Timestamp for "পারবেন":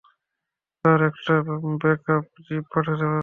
3.01-3.19